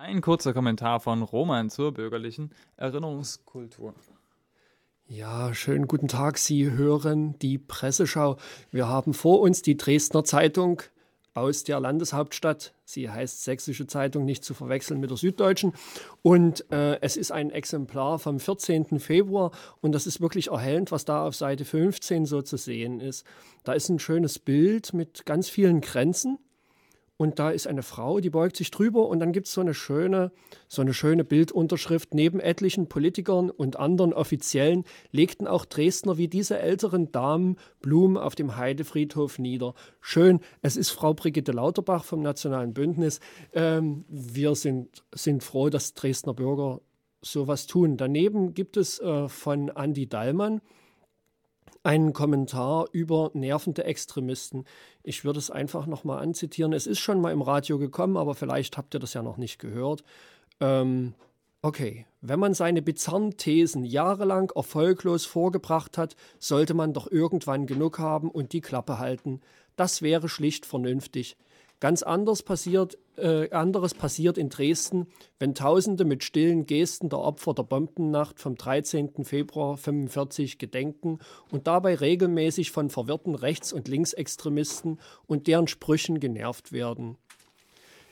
Ein 0.00 0.20
kurzer 0.20 0.52
Kommentar 0.54 1.00
von 1.00 1.22
Roman 1.22 1.70
zur 1.70 1.92
bürgerlichen 1.92 2.52
Erinnerungskultur. 2.76 3.94
Ja, 5.08 5.52
schönen 5.52 5.88
guten 5.88 6.06
Tag. 6.06 6.38
Sie 6.38 6.70
hören 6.70 7.36
die 7.40 7.58
Presseschau. 7.58 8.36
Wir 8.70 8.86
haben 8.86 9.12
vor 9.12 9.40
uns 9.40 9.60
die 9.60 9.76
Dresdner 9.76 10.22
Zeitung 10.22 10.82
aus 11.34 11.64
der 11.64 11.80
Landeshauptstadt. 11.80 12.74
Sie 12.84 13.10
heißt 13.10 13.42
Sächsische 13.42 13.88
Zeitung, 13.88 14.24
nicht 14.24 14.44
zu 14.44 14.54
verwechseln 14.54 15.00
mit 15.00 15.10
der 15.10 15.16
Süddeutschen. 15.16 15.72
Und 16.22 16.70
äh, 16.70 17.00
es 17.00 17.16
ist 17.16 17.32
ein 17.32 17.50
Exemplar 17.50 18.20
vom 18.20 18.38
14. 18.38 19.00
Februar 19.00 19.50
und 19.80 19.90
das 19.90 20.06
ist 20.06 20.20
wirklich 20.20 20.52
erhellend, 20.52 20.92
was 20.92 21.06
da 21.06 21.24
auf 21.24 21.34
Seite 21.34 21.64
15 21.64 22.24
so 22.24 22.40
zu 22.40 22.56
sehen 22.56 23.00
ist. 23.00 23.26
Da 23.64 23.72
ist 23.72 23.88
ein 23.88 23.98
schönes 23.98 24.38
Bild 24.38 24.94
mit 24.94 25.26
ganz 25.26 25.48
vielen 25.48 25.80
Grenzen 25.80 26.38
und 27.18 27.40
da 27.40 27.50
ist 27.50 27.66
eine 27.66 27.82
Frau, 27.82 28.20
die 28.20 28.30
beugt 28.30 28.56
sich 28.56 28.70
drüber 28.70 29.08
und 29.08 29.18
dann 29.18 29.32
gibt 29.32 29.48
es 29.48 29.52
so 29.52 29.60
eine 29.60 29.74
schöne, 29.74 30.30
so 30.68 30.82
eine 30.82 30.94
schöne 30.94 31.24
Bildunterschrift. 31.24 32.14
Neben 32.14 32.38
etlichen 32.38 32.88
Politikern 32.88 33.50
und 33.50 33.76
anderen 33.76 34.12
Offiziellen 34.12 34.84
legten 35.10 35.48
auch 35.48 35.64
Dresdner 35.64 36.16
wie 36.16 36.28
diese 36.28 36.60
älteren 36.60 37.10
Damen 37.10 37.56
Blumen 37.80 38.16
auf 38.16 38.36
dem 38.36 38.56
Heidefriedhof 38.56 39.40
nieder. 39.40 39.74
Schön, 40.00 40.38
es 40.62 40.76
ist 40.76 40.90
Frau 40.90 41.12
Brigitte 41.12 41.50
Lauterbach 41.50 42.04
vom 42.04 42.22
Nationalen 42.22 42.72
Bündnis. 42.72 43.18
Ähm, 43.52 44.04
wir 44.08 44.54
sind, 44.54 45.02
sind 45.12 45.42
froh, 45.42 45.70
dass 45.70 45.94
Dresdner 45.94 46.34
Bürger 46.34 46.80
sowas 47.20 47.66
tun. 47.66 47.96
Daneben 47.96 48.54
gibt 48.54 48.76
es 48.76 49.00
äh, 49.00 49.28
von 49.28 49.70
Andi 49.70 50.08
Dallmann, 50.08 50.60
einen 51.88 52.12
Kommentar 52.12 52.86
über 52.92 53.30
nervende 53.32 53.84
Extremisten. 53.84 54.66
Ich 55.02 55.24
würde 55.24 55.38
es 55.38 55.50
einfach 55.50 55.86
nochmal 55.86 56.18
anzitieren. 56.18 56.74
Es 56.74 56.86
ist 56.86 56.98
schon 56.98 57.18
mal 57.18 57.32
im 57.32 57.40
Radio 57.40 57.78
gekommen, 57.78 58.18
aber 58.18 58.34
vielleicht 58.34 58.76
habt 58.76 58.92
ihr 58.92 59.00
das 59.00 59.14
ja 59.14 59.22
noch 59.22 59.38
nicht 59.38 59.58
gehört. 59.58 60.04
Ähm, 60.60 61.14
okay, 61.62 62.04
wenn 62.20 62.40
man 62.40 62.52
seine 62.52 62.82
bizarren 62.82 63.38
Thesen 63.38 63.86
jahrelang 63.86 64.52
erfolglos 64.54 65.24
vorgebracht 65.24 65.96
hat, 65.96 66.14
sollte 66.38 66.74
man 66.74 66.92
doch 66.92 67.10
irgendwann 67.10 67.66
genug 67.66 67.98
haben 67.98 68.30
und 68.30 68.52
die 68.52 68.60
Klappe 68.60 68.98
halten. 68.98 69.40
Das 69.76 70.02
wäre 70.02 70.28
schlicht 70.28 70.66
vernünftig. 70.66 71.38
Ganz 71.80 72.02
anders 72.02 72.42
passiert, 72.42 72.98
äh, 73.16 73.50
anderes 73.50 73.94
passiert 73.94 74.36
in 74.36 74.48
Dresden, 74.48 75.06
wenn 75.38 75.54
Tausende 75.54 76.04
mit 76.04 76.24
stillen 76.24 76.66
Gesten 76.66 77.08
der 77.08 77.20
Opfer 77.20 77.54
der 77.54 77.62
Bombennacht 77.62 78.40
vom 78.40 78.56
13. 78.56 79.24
Februar 79.24 79.76
1945 79.76 80.58
gedenken 80.58 81.20
und 81.52 81.68
dabei 81.68 81.94
regelmäßig 81.94 82.72
von 82.72 82.90
verwirrten 82.90 83.36
Rechts- 83.36 83.72
und 83.72 83.86
Linksextremisten 83.86 84.98
und 85.26 85.46
deren 85.46 85.68
Sprüchen 85.68 86.18
genervt 86.18 86.72
werden. 86.72 87.16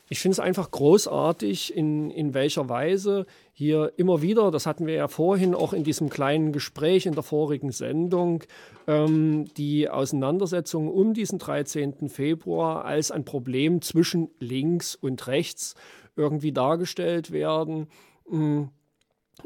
Ich 0.09 0.21
finde 0.21 0.35
es 0.35 0.41
einfach 0.41 0.71
großartig, 0.71 1.77
in, 1.77 2.11
in 2.11 2.33
welcher 2.33 2.69
Weise 2.69 3.27
hier 3.53 3.93
immer 3.97 4.23
wieder, 4.23 4.51
das 4.51 4.67
hatten 4.67 4.87
wir 4.87 4.95
ja 4.95 5.09
vorhin 5.09 5.55
auch 5.55 5.73
in 5.73 5.83
diesem 5.83 6.11
kleinen 6.11 6.53
Gespräch 6.53 7.07
in 7.07 7.15
der 7.15 7.25
vorigen 7.25 7.73
Sendung, 7.73 8.45
ähm, 8.87 9.47
die 9.57 9.89
Auseinandersetzung 9.89 10.89
um 10.89 11.13
diesen 11.13 11.39
13. 11.39 12.09
Februar 12.09 12.85
als 12.85 13.11
ein 13.11 13.25
Problem 13.25 13.83
zwischen 13.83 14.31
links 14.39 14.95
und 14.95 15.27
rechts 15.27 15.75
irgendwie 16.15 16.53
dargestellt 16.53 17.33
werden. 17.33 17.89
Mhm 18.29 18.71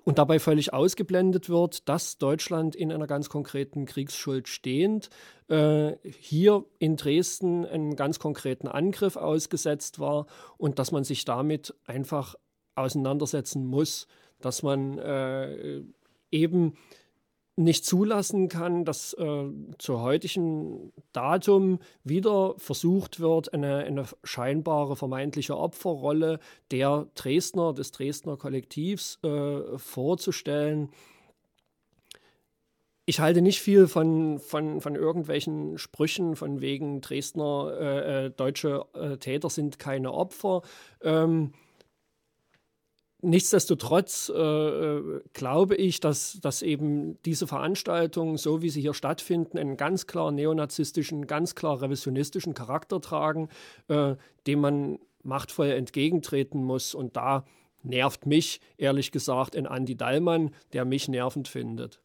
und 0.04 0.18
dabei 0.18 0.38
völlig 0.38 0.72
ausgeblendet 0.72 1.48
wird, 1.48 1.88
dass 1.88 2.18
Deutschland 2.18 2.74
in 2.74 2.92
einer 2.92 3.06
ganz 3.06 3.28
konkreten 3.28 3.86
Kriegsschuld 3.86 4.48
stehend 4.48 5.10
äh, 5.48 5.92
hier 6.02 6.64
in 6.78 6.96
Dresden 6.96 7.64
einen 7.66 7.96
ganz 7.96 8.18
konkreten 8.18 8.68
Angriff 8.68 9.16
ausgesetzt 9.16 9.98
war 9.98 10.26
und 10.56 10.78
dass 10.78 10.92
man 10.92 11.04
sich 11.04 11.24
damit 11.24 11.74
einfach 11.86 12.34
auseinandersetzen 12.74 13.66
muss, 13.66 14.06
dass 14.40 14.62
man 14.62 14.98
äh, 14.98 15.82
eben 16.30 16.74
nicht 17.60 17.84
zulassen 17.84 18.48
kann, 18.48 18.84
dass 18.84 19.12
äh, 19.14 19.44
zu 19.78 20.00
heutigen 20.00 20.92
Datum 21.12 21.78
wieder 22.04 22.54
versucht 22.56 23.20
wird, 23.20 23.52
eine, 23.52 23.78
eine, 23.78 24.04
scheinbare 24.24 24.96
vermeintliche 24.96 25.56
Opferrolle 25.56 26.40
der 26.70 27.06
Dresdner, 27.14 27.74
des 27.74 27.92
Dresdner 27.92 28.36
Kollektivs 28.36 29.18
äh, 29.22 29.78
vorzustellen. 29.78 30.88
Ich 33.04 33.20
halte 33.20 33.42
nicht 33.42 33.60
viel 33.60 33.88
von, 33.88 34.38
von, 34.38 34.80
von 34.80 34.94
irgendwelchen 34.94 35.76
Sprüchen 35.78 36.36
von 36.36 36.60
wegen 36.60 37.00
Dresdner 37.00 37.76
äh, 37.78 38.26
äh 38.26 38.30
deutsche 38.30 38.86
äh, 38.94 39.16
Täter 39.18 39.50
sind 39.50 39.78
keine 39.78 40.12
Opfer. 40.12 40.62
Ähm, 41.02 41.52
Nichtsdestotrotz 43.22 44.32
äh, 44.34 44.40
äh, 44.40 45.20
glaube 45.34 45.74
ich, 45.76 46.00
dass, 46.00 46.38
dass 46.40 46.62
eben 46.62 47.20
diese 47.24 47.46
Veranstaltungen, 47.46 48.38
so 48.38 48.62
wie 48.62 48.70
sie 48.70 48.80
hier 48.80 48.94
stattfinden, 48.94 49.58
einen 49.58 49.76
ganz 49.76 50.06
klar 50.06 50.30
neonazistischen, 50.32 51.26
ganz 51.26 51.54
klar 51.54 51.82
revisionistischen 51.82 52.54
Charakter 52.54 53.00
tragen, 53.00 53.48
äh, 53.88 54.16
dem 54.46 54.60
man 54.60 54.98
machtvoll 55.22 55.70
entgegentreten 55.70 56.64
muss. 56.64 56.94
Und 56.94 57.16
da 57.16 57.44
nervt 57.82 58.26
mich, 58.26 58.60
ehrlich 58.78 59.12
gesagt, 59.12 59.54
ein 59.54 59.66
Andi 59.66 59.96
Dallmann, 59.96 60.50
der 60.72 60.84
mich 60.86 61.08
nervend 61.08 61.48
findet. 61.48 62.00